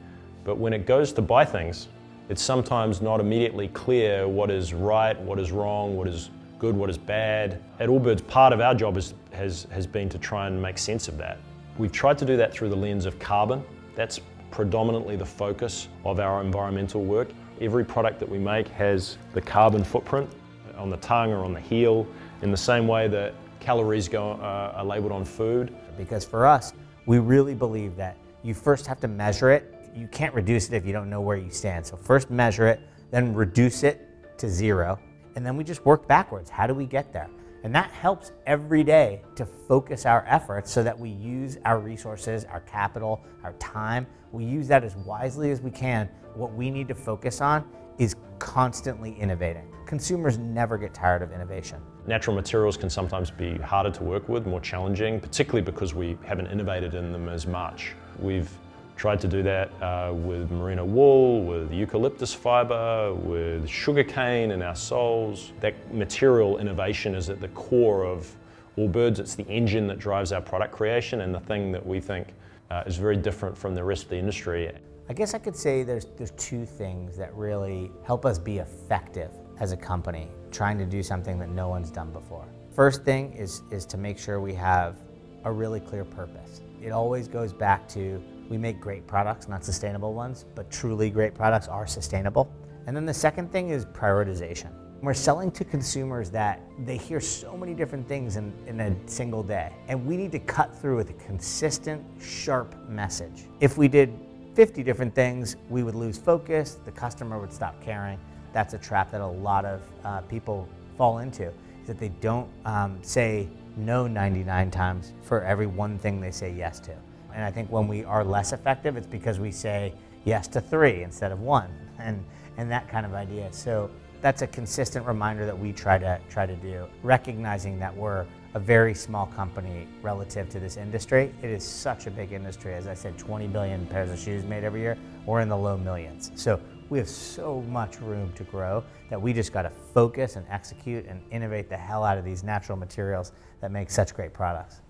But 0.45 0.59
when 0.59 0.75
it 0.75 0.85
goes 0.85 1.13
to 1.15 1.23
buy 1.23 1.47
things, 1.47 1.89
it's 2.29 2.43
sometimes 2.43 3.01
not 3.01 3.21
immediately 3.21 3.69
clear 3.69 4.29
what 4.29 4.51
is 4.51 4.75
right, 4.75 5.19
what 5.21 5.39
is 5.39 5.51
wrong, 5.51 5.97
what 5.97 6.07
is 6.07 6.29
good, 6.59 6.77
what 6.77 6.91
is 6.91 6.99
bad. 6.99 7.63
At 7.81 7.89
Allbirds, 7.89 8.27
part 8.27 8.53
of 8.53 8.61
our 8.61 8.75
job 8.75 8.99
is, 8.99 9.15
has, 9.33 9.67
has 9.71 9.87
been 9.87 10.11
to 10.11 10.19
try 10.19 10.47
and 10.47 10.61
make 10.61 10.77
sense 10.77 11.09
of 11.09 11.17
that. 11.19 11.39
We've 11.79 11.93
tried 11.93 12.19
to 12.19 12.27
do 12.27 12.37
that 12.37 12.53
through 12.53 12.69
the 12.69 12.77
lens 12.77 13.07
of 13.07 13.19
carbon. 13.19 13.65
That's 13.95 14.21
predominantly 14.51 15.17
the 15.17 15.25
focus 15.25 15.89
of 16.05 16.21
our 16.21 16.43
environmental 16.43 17.05
work. 17.05 17.29
Every 17.61 17.85
product 17.85 18.19
that 18.21 18.29
we 18.29 18.39
make 18.39 18.69
has 18.69 19.17
the 19.33 19.41
carbon 19.41 19.85
footprint 19.85 20.29
on 20.77 20.91
the 20.91 20.97
tongue 20.99 21.33
or 21.33 21.45
on 21.45 21.53
the 21.53 21.61
heel 21.61 22.07
in 22.43 22.51
the 22.51 22.57
same 22.57 22.87
way 22.87 23.09
that 23.09 23.35
calories 23.61 24.09
go, 24.09 24.33
uh, 24.33 24.73
are 24.77 24.85
labeled 24.85 25.13
on 25.13 25.25
food. 25.25 25.75
Because 25.97 26.25
for 26.25 26.47
us, 26.47 26.73
we 27.09 27.19
really 27.19 27.55
believe 27.55 27.97
that 27.97 28.19
you 28.43 28.53
first 28.53 28.87
have 28.87 29.01
to 29.01 29.09
measure 29.09 29.51
it. 29.51 29.75
You 29.97 30.07
can't 30.09 30.35
reduce 30.35 30.69
it 30.69 30.75
if 30.75 30.85
you 30.85 30.93
don't 30.93 31.09
know 31.09 31.23
where 31.23 31.39
you 31.39 31.51
stand. 31.51 31.87
So 31.87 31.97
first 31.97 32.29
measure 32.31 32.69
it, 32.69 32.81
then 33.11 33.35
reduce 33.35 33.83
it 33.83 34.07
to 34.37 34.47
zero, 34.47 35.01
and 35.35 35.45
then 35.45 35.57
we 35.57 35.65
just 35.65 35.87
work 35.87 36.07
backwards. 36.07 36.51
How 36.51 36.67
do 36.67 36.75
we 36.75 36.85
get 36.85 37.11
there? 37.11 37.31
And 37.65 37.75
that 37.75 37.91
helps 37.93 38.33
every 38.47 38.85
day 38.85 39.23
to 39.37 39.47
focus 39.47 40.05
our 40.05 40.23
efforts 40.29 40.71
so 40.71 40.83
that 40.83 40.97
we 40.97 41.09
use 41.09 41.57
our 41.65 41.81
resources, 41.81 42.45
our 42.45 42.61
capital, 42.61 43.25
our 43.43 43.55
time. 43.55 44.07
We 44.31 44.45
use 44.45 44.69
that 44.69 44.85
as 44.85 44.95
wisely 44.95 45.51
as 45.51 45.63
we 45.63 45.71
can. 45.71 46.11
What 46.35 46.53
we 46.53 46.71
need 46.71 46.89
to 46.89 46.95
focus 46.95 47.41
on 47.41 47.67
is 47.97 48.15
constantly 48.39 49.15
innovating. 49.15 49.73
Consumers 49.87 50.37
never 50.37 50.77
get 50.77 50.93
tired 50.93 51.23
of 51.23 51.33
innovation. 51.33 51.81
Natural 52.09 52.35
materials 52.35 52.79
can 52.79 52.89
sometimes 52.89 53.31
be 53.31 53.59
harder 53.59 53.91
to 53.91 54.03
work 54.03 54.31
with, 54.31 54.47
more 54.47 54.63
challenging, 54.63 55.21
particularly 55.21 55.61
because 55.61 55.93
we 55.93 56.17
haven't 56.25 56.47
innovated 56.47 56.95
in 56.95 57.13
them 57.13 57.29
as 57.29 57.47
much. 57.47 57.93
We've 58.19 58.49
tried 58.97 59.21
to 59.21 59.29
do 59.29 59.43
that 59.43 59.71
uh, 59.83 60.15
with 60.15 60.51
merino 60.51 60.87
wool, 60.87 61.45
with 61.45 61.71
eucalyptus 61.71 62.33
fibre, 62.33 63.13
with 63.13 63.69
sugarcane 63.69 64.53
in 64.53 64.63
our 64.63 64.75
soles. 64.75 65.53
That 65.61 65.93
material 65.93 66.57
innovation 66.57 67.15
is 67.15 67.29
at 67.29 67.43
the 67.43 67.49
core 67.49 68.07
of 68.07 68.35
Allbirds. 68.79 69.19
It's 69.19 69.35
the 69.35 69.47
engine 69.47 69.87
that 69.89 69.99
drives 69.99 70.33
our 70.33 70.41
product 70.41 70.73
creation 70.73 71.21
and 71.21 71.35
the 71.35 71.41
thing 71.41 71.73
that 71.73 71.87
we 71.87 72.01
think 72.01 72.29
uh, 72.71 72.85
is 72.87 72.97
very 72.97 73.19
different 73.19 73.55
from 73.55 73.75
the 73.75 73.85
rest 73.85 74.05
of 74.05 74.09
the 74.09 74.17
industry. 74.17 74.73
I 75.11 75.13
guess 75.13 75.35
I 75.35 75.39
could 75.39 75.57
say 75.57 75.83
there's, 75.83 76.07
there's 76.17 76.33
two 76.39 76.65
things 76.65 77.19
that 77.19 77.35
really 77.35 77.91
help 78.07 78.25
us 78.25 78.39
be 78.39 78.61
effective 78.61 79.31
as 79.61 79.73
a 79.73 79.77
company 79.77 80.29
trying 80.51 80.79
to 80.79 80.85
do 80.85 81.03
something 81.03 81.39
that 81.39 81.49
no 81.49 81.69
one's 81.69 81.91
done 81.91 82.11
before. 82.13 82.47
First 82.75 83.05
thing 83.05 83.33
is, 83.33 83.63
is 83.71 83.85
to 83.87 83.97
make 83.97 84.19
sure 84.19 84.41
we 84.41 84.55
have 84.55 84.97
a 85.45 85.53
really 85.53 85.81
clear 85.81 86.05
purpose. 86.05 86.61
It 86.83 86.91
always 86.91 87.29
goes 87.29 87.53
back 87.53 87.89
to 87.91 88.23
we 88.49 88.57
make 88.57 88.81
great 88.81 89.07
products, 89.07 89.49
not 89.49 89.65
sustainable 89.65 90.15
ones, 90.15 90.47
but 90.55 90.71
truly 90.71 91.11
great 91.11 91.35
products 91.35 91.69
are 91.69 91.87
sustainable. 91.87 92.51
And 92.87 92.97
then 92.97 93.05
the 93.05 93.15
second 93.15 93.53
thing 93.53 93.71
is 93.71 93.85
prioritization. 93.85 94.71
We're 95.03 95.15
selling 95.15 95.51
to 95.53 95.65
consumers 95.65 96.31
that 96.31 96.61
they 96.85 96.97
hear 96.97 97.21
so 97.21 97.57
many 97.57 97.75
different 97.75 98.09
things 98.09 98.37
in, 98.37 98.53
in 98.67 98.81
a 98.81 98.97
single 99.07 99.43
day. 99.43 99.73
And 99.87 100.07
we 100.07 100.17
need 100.17 100.33
to 100.33 100.39
cut 100.41 100.75
through 100.75 100.97
with 100.97 101.11
a 101.11 101.13
consistent, 101.15 102.03
sharp 102.21 102.75
message. 102.89 103.45
If 103.61 103.77
we 103.77 103.87
did 103.87 104.13
50 104.55 104.83
different 104.83 105.15
things, 105.15 105.57
we 105.69 105.85
would 105.85 105.95
lose 105.95 106.19
focus, 106.19 106.79
the 106.85 106.91
customer 106.91 107.39
would 107.39 107.53
stop 107.53 107.81
caring. 107.81 108.19
That's 108.53 108.75
a 108.75 108.79
trap 108.79 109.11
that 109.13 109.21
a 109.21 109.27
lot 109.27 109.65
of 109.65 109.83
uh, 110.05 110.21
people 110.23 110.69
fall 110.97 111.19
into, 111.19 111.47
is 111.47 111.87
that 111.87 111.99
they 111.99 112.09
don't 112.21 112.49
um, 112.65 112.99
say 113.03 113.49
no 113.77 114.07
99 114.07 114.71
times 114.71 115.13
for 115.23 115.43
every 115.45 115.67
one 115.67 115.99
thing 115.99 116.21
they 116.21 116.31
say 116.31 116.53
yes 116.53 116.81
to. 116.81 116.95
And 117.35 117.45
I 117.45 117.51
think 117.51 117.71
when 117.71 117.87
we 117.87 118.05
are 118.05 118.25
less 118.25 118.53
effective, 118.53 118.97
it's 118.97 119.07
because 119.07 119.39
we 119.39 119.53
say 119.53 119.93
yes 120.25 120.49
to 120.49 120.61
three 120.61 121.03
instead 121.03 121.31
of 121.31 121.41
one, 121.41 121.71
and, 121.99 122.25
and 122.57 122.71
that 122.71 122.89
kind 122.89 123.07
of 123.07 123.15
idea. 123.15 123.53
So 123.53 123.91
that's 124.21 124.43
a 124.43 124.47
consistent 124.47 125.07
reminder 125.07 125.47
that 125.47 125.57
we 125.57 125.73
try 125.73 125.99
to 125.99 126.19
try 126.29 126.47
to 126.47 126.57
do, 126.57 126.87
recognizing 127.03 127.79
that 127.79 127.97
we're 127.97 128.27
a 128.55 128.59
very 128.59 128.95
small 128.95 129.27
company 129.27 129.87
relative 130.03 130.49
to 130.49 130.59
this 130.59 130.77
industry. 130.77 131.33
It 131.43 131.51
is 131.51 131.63
such 131.63 132.07
a 132.07 132.11
big 132.11 132.33
industry. 132.33 132.75
As 132.75 132.89
I 132.89 132.95
said, 132.95 133.17
20 133.19 133.47
billion 133.47 133.87
pairs 133.87 134.11
of 134.11 134.19
shoes 134.19 134.45
made 134.45 134.65
every 134.65 134.81
year. 134.81 134.97
We're 135.27 135.41
in 135.41 135.49
the 135.49 135.57
low 135.57 135.77
millions. 135.77 136.33
So 136.35 136.59
we 136.91 136.99
have 136.99 137.09
so 137.09 137.63
much 137.63 138.01
room 138.01 138.33
to 138.35 138.45
grow 138.45 138.83
that 139.11 139.21
we 139.21 139.33
just 139.33 139.53
got 139.53 139.63
to 139.63 139.71
focus 139.71 140.37
and 140.37 140.47
execute 140.49 141.07
and 141.07 141.21
innovate 141.31 141.69
the 141.69 141.77
hell 141.77 142.05
out 142.05 142.19
of 142.19 142.25
these 142.25 142.43
natural 142.43 142.79
materials 142.79 143.33
that 143.61 143.71
make 143.71 143.91
such 143.91 144.15
great 144.15 144.33
products. 144.33 144.81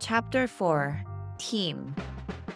Chapter 0.00 0.46
4 0.46 1.04
Team 1.38 1.94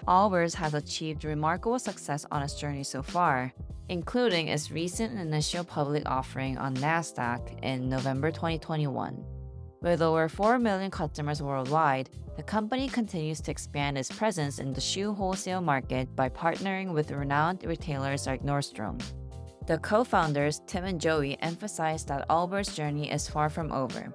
Allbirds 0.06 0.54
has 0.54 0.74
achieved 0.74 1.24
remarkable 1.24 1.78
success 1.78 2.24
on 2.30 2.42
its 2.42 2.54
journey 2.54 2.84
so 2.84 3.02
far, 3.02 3.52
including 3.88 4.48
its 4.48 4.70
recent 4.70 5.18
initial 5.18 5.64
public 5.64 6.04
offering 6.06 6.58
on 6.58 6.74
NASDAQ 6.76 7.62
in 7.62 7.88
November 7.88 8.30
2021. 8.30 9.35
With 9.82 10.00
over 10.00 10.28
4 10.28 10.58
million 10.58 10.90
customers 10.90 11.42
worldwide, 11.42 12.10
the 12.36 12.42
company 12.42 12.88
continues 12.88 13.40
to 13.42 13.50
expand 13.50 13.98
its 13.98 14.10
presence 14.10 14.58
in 14.58 14.72
the 14.72 14.80
shoe 14.80 15.12
wholesale 15.12 15.60
market 15.60 16.14
by 16.16 16.28
partnering 16.28 16.92
with 16.92 17.10
renowned 17.10 17.64
retailers 17.64 18.26
like 18.26 18.42
Nordstrom. 18.42 19.00
The 19.66 19.78
co 19.78 20.04
founders, 20.04 20.60
Tim 20.66 20.84
and 20.84 21.00
Joey, 21.00 21.40
emphasize 21.42 22.04
that 22.06 22.28
Allbirds' 22.28 22.74
journey 22.74 23.10
is 23.10 23.28
far 23.28 23.48
from 23.48 23.72
over. 23.72 24.14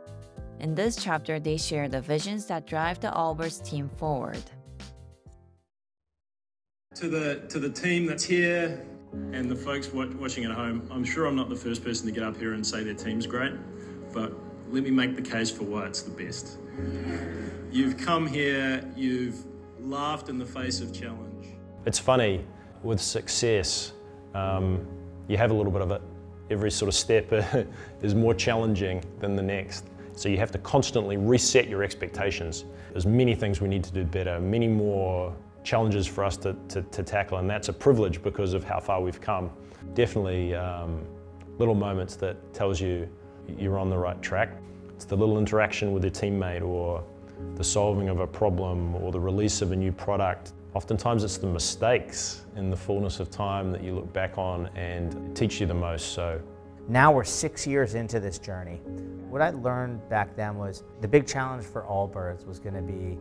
In 0.60 0.75
this 0.75 0.96
chapter, 0.96 1.39
they 1.39 1.58
share 1.58 1.89
the 1.89 2.01
visions 2.01 2.46
that 2.48 2.68
drive 2.68 3.00
the 3.00 3.10
Allbirds 3.10 3.63
team 3.63 3.89
forward. 3.98 4.44
To 6.96 7.08
the, 7.08 7.48
to 7.50 7.60
the 7.60 7.70
team 7.70 8.06
that's 8.06 8.24
here, 8.24 8.86
and 9.34 9.50
the 9.50 9.56
folks 9.56 9.91
watching 9.91 10.46
at 10.46 10.51
home, 10.51 10.88
I'm 10.91 11.03
sure 11.03 11.25
I'm 11.25 11.36
not 11.36 11.50
the 11.50 11.56
first 11.56 11.84
person 11.84 12.06
to 12.06 12.12
get 12.12 12.24
up 12.24 12.38
here 12.38 12.53
and 12.53 12.65
say 12.65 12.84
their 12.84 12.94
team's 12.94 13.27
great, 13.27 13.53
but 14.13 14.34
let 14.72 14.84
me 14.84 14.92
make 14.92 15.16
the 15.16 15.22
case 15.22 15.51
for 15.51 15.63
why 15.66 15.86
it's 15.86 16.01
the 16.01 16.12
best. 16.12 16.58
You've 17.72 17.98
come 17.98 18.25
here, 18.25 18.84
you've 18.96 19.44
laughed 19.80 20.30
in 20.30 20.38
the 20.38 20.46
face 20.46 20.80
of 20.80 20.94
challenge. 20.94 21.48
It's 21.86 22.00
funny, 22.00 22.46
with 22.84 23.01
success, 23.01 23.94
um, 24.34 24.88
you 25.28 25.38
have 25.38 25.51
a 25.51 25.54
little 25.54 25.72
bit 25.72 25.82
of 25.82 25.92
it. 25.92 26.01
Every 26.50 26.72
sort 26.72 26.88
of 26.88 26.96
step 26.96 27.32
is 28.01 28.16
more 28.16 28.34
challenging 28.34 29.04
than 29.20 29.36
the 29.36 29.42
next. 29.42 29.86
So 30.13 30.30
you 30.30 30.38
have 30.38 30.51
to 30.51 30.58
constantly 30.60 31.18
reset 31.18 31.68
your 31.68 31.84
expectations. 31.84 32.66
There's 32.92 33.06
many 33.06 33.36
things 33.36 33.62
we 33.62 33.68
need 33.68 33.84
to 33.86 33.94
do 33.94 34.04
better, 34.04 34.40
many 34.40 34.68
more 34.68 35.36
challenges 35.63 36.08
for 36.08 36.24
us 36.24 36.38
to, 36.38 36.56
to, 36.70 36.82
to, 36.82 37.04
tackle, 37.04 37.38
and 37.38 37.50
that's 37.50 37.70
a 37.70 37.74
privilege 37.74 38.22
because 38.24 38.54
of 38.54 38.63
how 38.63 38.80
far 38.80 39.01
we've 39.01 39.22
come. 39.22 39.51
Definitely 39.94 40.56
um, 40.56 41.06
little 41.58 41.75
moments 41.75 42.16
that 42.18 42.54
tells 42.54 42.82
you 42.82 43.08
you're 43.48 43.80
on 43.80 43.90
the 43.90 43.98
right 43.98 44.22
track. 44.22 44.50
It's 44.96 45.06
the 45.06 45.16
little 45.16 45.38
interaction 45.38 45.94
with 45.94 46.04
your 46.04 46.12
teammate 46.12 46.62
or 46.62 47.04
the 47.56 47.64
solving 47.64 48.10
of 48.10 48.20
a 48.20 48.28
problem 48.28 48.96
or 48.96 49.12
the 49.12 49.20
release 49.20 49.62
of 49.62 49.72
a 49.72 49.76
new 49.76 49.92
product. 49.92 50.54
Oftentimes 50.74 51.24
it's 51.24 51.38
the 51.38 51.48
mistakes 51.48 52.46
in 52.56 52.70
the 52.70 52.78
fullness 52.78 53.20
of 53.20 53.30
time 53.30 53.72
that 53.72 53.84
you 53.84 53.94
look 53.96 54.12
back 54.14 54.38
on 54.38 54.68
and 54.76 55.36
teach 55.36 55.60
you 55.60 55.68
the 55.68 55.74
most. 55.74 56.14
So 56.14 56.42
now 56.88 57.12
we're 57.12 57.24
six 57.24 57.68
years 57.68 57.96
into 57.96 58.20
this 58.20 58.40
journey. 58.40 58.82
What 59.30 59.42
I 59.42 59.50
learned 59.52 60.08
back 60.10 60.36
then 60.36 60.58
was 60.58 60.84
the 61.02 61.08
big 61.08 61.26
challenge 61.26 61.66
for 61.66 61.84
Allbirds 61.84 62.46
was 62.46 62.60
going 62.60 62.76
to 62.76 62.82
be 62.82 63.18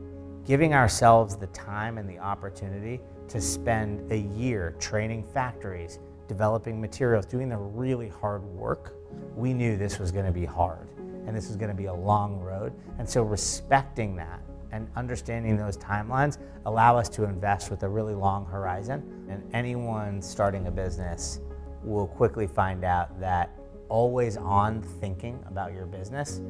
giving 0.46 0.74
ourselves 0.74 1.36
the 1.36 1.46
time 1.48 1.98
and 1.98 2.08
the 2.08 2.18
opportunity 2.18 3.00
to 3.28 3.40
spend 3.40 4.10
a 4.10 4.16
year 4.16 4.74
training 4.80 5.22
factories, 5.22 5.98
developing 6.26 6.80
materials, 6.80 7.26
doing 7.26 7.48
the 7.48 7.56
really 7.56 8.08
hard 8.08 8.44
work, 8.44 8.96
we 9.34 9.52
knew 9.52 9.76
this 9.76 9.98
was 9.98 10.10
going 10.12 10.26
to 10.26 10.32
be 10.32 10.44
hard 10.44 10.88
and 11.26 11.36
this 11.36 11.48
was 11.48 11.56
going 11.56 11.70
to 11.70 11.76
be 11.76 11.86
a 11.86 11.94
long 11.94 12.40
road. 12.40 12.72
And 12.98 13.08
so 13.08 13.22
respecting 13.22 14.16
that 14.16 14.40
and 14.72 14.88
understanding 14.96 15.56
those 15.56 15.76
timelines 15.76 16.38
allow 16.66 16.96
us 16.96 17.08
to 17.10 17.24
invest 17.24 17.70
with 17.70 17.82
a 17.82 17.88
really 17.88 18.14
long 18.14 18.46
horizon. 18.46 19.26
And 19.28 19.42
anyone 19.54 20.22
starting 20.22 20.66
a 20.66 20.70
business 20.70 21.40
will 21.82 22.06
quickly 22.06 22.46
find 22.46 22.84
out 22.84 23.18
that 23.20 23.56
always 23.88 24.36
on 24.36 24.82
thinking 24.82 25.42
about 25.46 25.72
your 25.72 25.86
business 25.86 26.40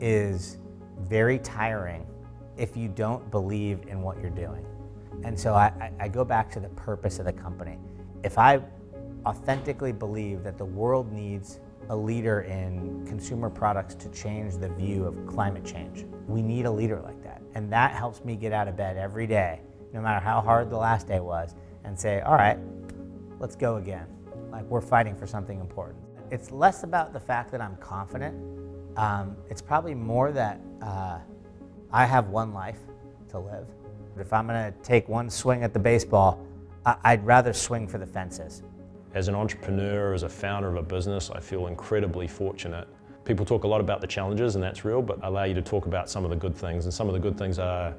is 0.00 0.58
very 1.00 1.38
tiring 1.38 2.06
if 2.56 2.76
you 2.76 2.88
don't 2.88 3.30
believe 3.30 3.86
in 3.86 4.02
what 4.02 4.20
you're 4.20 4.30
doing. 4.30 4.64
And 5.24 5.38
so 5.38 5.54
I, 5.54 5.92
I, 5.98 6.08
go 6.08 6.24
back 6.24 6.50
to 6.52 6.60
the 6.60 6.68
purpose 6.70 7.18
of 7.18 7.24
the 7.24 7.32
company. 7.32 7.78
If 8.22 8.38
I 8.38 8.60
authentically 9.26 9.92
believe 9.92 10.42
that 10.44 10.58
the 10.58 10.64
world 10.64 11.12
needs 11.12 11.60
a 11.90 11.96
leader 11.96 12.42
in 12.42 13.04
consumer 13.06 13.48
products 13.48 13.94
to 13.96 14.08
change 14.10 14.56
the 14.56 14.68
view 14.70 15.04
of 15.04 15.26
climate 15.26 15.64
change, 15.64 16.06
we 16.26 16.42
need 16.42 16.66
a 16.66 16.70
leader 16.70 17.00
like 17.00 17.22
that. 17.22 17.40
And 17.54 17.72
that 17.72 17.92
helps 17.92 18.24
me 18.24 18.36
get 18.36 18.52
out 18.52 18.68
of 18.68 18.76
bed 18.76 18.96
every 18.96 19.26
day, 19.26 19.60
no 19.92 20.00
matter 20.00 20.24
how 20.24 20.40
hard 20.40 20.70
the 20.70 20.76
last 20.76 21.06
day 21.08 21.20
was, 21.20 21.54
and 21.84 21.98
say, 21.98 22.20
all 22.20 22.34
right, 22.34 22.58
let's 23.38 23.56
go 23.56 23.76
again. 23.76 24.06
Like 24.50 24.64
we're 24.64 24.80
fighting 24.80 25.14
for 25.14 25.26
something 25.26 25.60
important. 25.60 25.98
it's 26.30 26.50
less 26.50 26.82
about 26.82 27.12
the 27.14 27.20
fact 27.20 27.50
that 27.52 27.60
I'm 27.60 27.76
confident. 27.76 28.36
Um, 28.98 29.36
it's 29.48 29.62
probably 29.62 29.94
more 29.94 30.30
that 30.32 30.60
uh, 30.82 31.18
I 31.90 32.04
have 32.04 32.28
one 32.28 32.52
life 32.52 32.80
to 33.30 33.38
live. 33.38 33.66
If 34.18 34.32
I'm 34.32 34.46
going 34.46 34.72
to 34.72 34.78
take 34.82 35.08
one 35.08 35.30
swing 35.30 35.62
at 35.62 35.72
the 35.72 35.78
baseball, 35.78 36.44
I- 36.84 36.96
I'd 37.04 37.24
rather 37.24 37.52
swing 37.54 37.86
for 37.88 37.96
the 37.98 38.06
fences. 38.06 38.62
As 39.14 39.28
an 39.28 39.34
entrepreneur, 39.34 40.12
as 40.12 40.22
a 40.22 40.28
founder 40.28 40.68
of 40.68 40.76
a 40.76 40.82
business, 40.82 41.30
I 41.30 41.40
feel 41.40 41.66
incredibly 41.66 42.28
fortunate. 42.28 42.86
People 43.24 43.46
talk 43.46 43.64
a 43.64 43.68
lot 43.68 43.80
about 43.80 44.00
the 44.00 44.06
challenges, 44.06 44.54
and 44.54 44.62
that's 44.62 44.84
real, 44.84 45.00
but 45.00 45.18
allow 45.22 45.44
you 45.44 45.54
to 45.54 45.62
talk 45.62 45.86
about 45.86 46.10
some 46.10 46.24
of 46.24 46.30
the 46.30 46.36
good 46.36 46.54
things. 46.54 46.84
And 46.84 46.92
some 46.92 47.08
of 47.08 47.14
the 47.14 47.18
good 47.18 47.38
things 47.38 47.58
are 47.58 47.94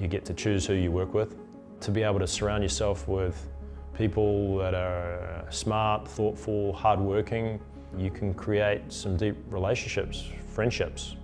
you 0.00 0.08
get 0.08 0.24
to 0.24 0.34
choose 0.34 0.66
who 0.66 0.74
you 0.74 0.90
work 0.90 1.14
with, 1.14 1.36
to 1.80 1.90
be 1.92 2.02
able 2.02 2.18
to 2.18 2.26
surround 2.26 2.64
yourself 2.64 3.06
with 3.06 3.48
people 3.96 4.58
that 4.58 4.74
are 4.74 5.46
smart, 5.50 6.08
thoughtful, 6.08 6.72
hardworking. 6.72 7.60
You 7.96 8.10
can 8.10 8.34
create 8.34 8.92
some 8.92 9.16
deep 9.16 9.36
relationships, 9.50 10.28
friendships. 10.46 11.14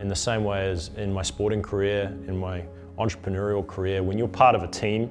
In 0.00 0.08
the 0.08 0.16
same 0.16 0.44
way 0.44 0.70
as 0.70 0.90
in 0.96 1.12
my 1.12 1.22
sporting 1.22 1.60
career, 1.60 2.16
in 2.28 2.36
my 2.36 2.64
entrepreneurial 2.98 3.66
career, 3.66 4.04
when 4.04 4.16
you're 4.16 4.28
part 4.28 4.54
of 4.54 4.62
a 4.62 4.68
team 4.68 5.10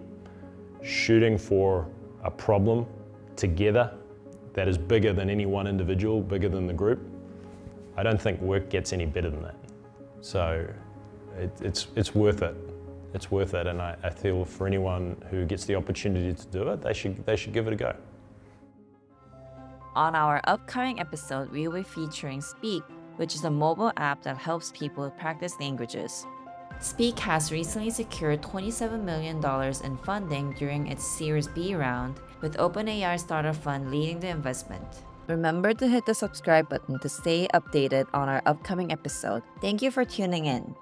shooting 0.81 1.37
for 1.37 1.87
a 2.23 2.31
problem 2.31 2.85
together 3.35 3.93
that 4.53 4.67
is 4.67 4.77
bigger 4.77 5.13
than 5.13 5.29
any 5.29 5.45
one 5.45 5.67
individual, 5.67 6.21
bigger 6.21 6.49
than 6.49 6.67
the 6.67 6.73
group, 6.73 6.99
I 7.97 8.03
don't 8.03 8.21
think 8.21 8.39
work 8.41 8.69
gets 8.69 8.93
any 8.93 9.05
better 9.05 9.29
than 9.29 9.43
that. 9.43 9.55
So 10.21 10.67
it, 11.37 11.51
it's, 11.61 11.87
it's 11.95 12.15
worth 12.15 12.41
it. 12.41 12.55
It's 13.13 13.29
worth 13.29 13.53
it, 13.53 13.67
and 13.67 13.79
I, 13.81 13.95
I 14.03 14.09
feel 14.09 14.43
for 14.43 14.65
anyone 14.65 15.21
who 15.29 15.45
gets 15.45 15.65
the 15.65 15.75
opportunity 15.75 16.33
to 16.33 16.47
do 16.47 16.67
it, 16.69 16.81
they 16.81 16.93
should, 16.93 17.23
they 17.25 17.35
should 17.35 17.53
give 17.53 17.67
it 17.67 17.73
a 17.73 17.75
go. 17.75 17.95
On 19.95 20.15
our 20.15 20.41
upcoming 20.45 20.99
episode, 20.99 21.51
we 21.51 21.67
will 21.67 21.77
be 21.77 21.83
featuring 21.83 22.41
Speak, 22.41 22.81
which 23.17 23.35
is 23.35 23.43
a 23.43 23.51
mobile 23.51 23.91
app 23.97 24.23
that 24.23 24.37
helps 24.37 24.71
people 24.71 25.11
practice 25.11 25.53
languages. 25.59 26.25
Speak 26.79 27.19
has 27.19 27.51
recently 27.51 27.91
secured 27.91 28.41
$27 28.41 29.03
million 29.03 29.37
in 29.83 29.97
funding 29.97 30.53
during 30.53 30.87
its 30.87 31.05
Series 31.05 31.47
B 31.47 31.75
round, 31.75 32.19
with 32.43 32.57
OpenAI 32.57 33.17
Startup 33.17 33.55
Fund 33.55 33.89
leading 33.89 34.19
the 34.19 34.27
investment. 34.27 34.83
Remember 35.27 35.73
to 35.73 35.87
hit 35.87 36.05
the 36.05 36.13
subscribe 36.13 36.67
button 36.67 36.99
to 36.99 37.07
stay 37.07 37.47
updated 37.55 38.05
on 38.13 38.27
our 38.27 38.43
upcoming 38.45 38.91
episode. 38.91 39.41
Thank 39.61 39.81
you 39.81 39.89
for 39.89 40.03
tuning 40.03 40.45
in. 40.45 40.75